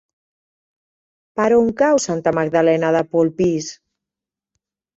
[1.41, 3.71] Per on cau Santa Magdalena de Polpís?